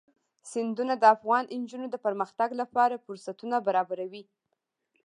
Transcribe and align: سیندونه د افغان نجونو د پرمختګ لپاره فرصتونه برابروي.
سیندونه 0.51 0.93
د 0.97 1.03
افغان 1.15 1.43
نجونو 1.63 1.87
د 1.91 1.95
پرمختګ 2.05 2.49
لپاره 2.61 3.01
فرصتونه 3.05 3.55
برابروي. 3.67 4.23